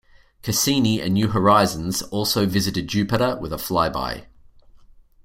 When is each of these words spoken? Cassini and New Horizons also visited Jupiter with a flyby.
Cassini 0.41 0.99
and 0.99 1.13
New 1.13 1.27
Horizons 1.27 2.01
also 2.01 2.47
visited 2.47 2.87
Jupiter 2.87 3.37
with 3.39 3.53
a 3.53 3.57
flyby. 3.57 4.25